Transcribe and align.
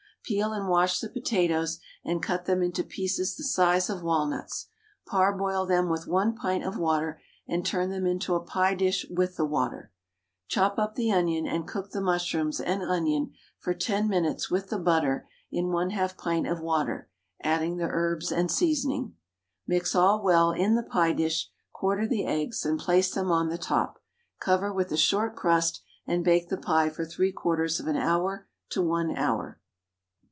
Peel 0.23 0.53
and 0.53 0.67
wash 0.69 0.99
the 0.99 1.09
potatoes, 1.09 1.79
and 2.05 2.21
cut 2.21 2.45
them 2.45 2.61
into 2.61 2.83
pieces 2.83 3.35
the 3.35 3.43
size 3.43 3.89
of 3.89 4.03
walnuts; 4.03 4.67
parboil 5.05 5.65
them 5.65 5.89
with 5.89 6.07
1 6.07 6.35
pint 6.35 6.63
of 6.63 6.77
water, 6.77 7.19
and 7.47 7.65
turn 7.65 7.89
them 7.89 8.05
into 8.05 8.35
a 8.35 8.39
pie 8.39 8.75
dish 8.75 9.03
with 9.09 9.35
the 9.35 9.43
water. 9.43 9.91
Chop 10.47 10.77
up 10.77 10.93
the 10.93 11.11
onion, 11.11 11.47
and 11.47 11.67
cook 11.67 11.89
the 11.89 11.99
mushrooms 11.99 12.61
and 12.61 12.83
onion 12.83 13.33
for 13.57 13.73
10 13.73 14.07
minutes 14.07 14.49
with 14.49 14.69
the 14.69 14.77
butter 14.77 15.27
in 15.51 15.65
1/2 15.65 16.15
pint 16.19 16.47
of 16.47 16.61
water, 16.61 17.09
adding 17.41 17.77
the 17.77 17.89
herbs 17.89 18.31
and 18.31 18.51
seasoning. 18.51 19.15
Mix 19.65 19.95
all 19.95 20.21
well 20.21 20.51
in 20.51 20.75
the 20.75 20.83
pie 20.83 21.13
dish, 21.13 21.49
quarter 21.73 22.07
the 22.07 22.25
eggs, 22.27 22.63
and 22.63 22.79
place 22.79 23.11
them 23.11 23.31
on 23.31 23.49
the 23.49 23.57
top, 23.57 23.99
cover 24.39 24.71
with 24.71 24.91
a 24.91 24.97
short 24.97 25.35
crust, 25.35 25.81
and 26.05 26.23
bake 26.23 26.47
the 26.47 26.57
pie 26.57 26.89
for 26.91 27.05
3/4 27.05 27.79
of 27.79 27.87
an 27.87 27.97
hour 27.97 28.47
to 28.69 28.83
1 28.83 29.17
hour. 29.17 29.57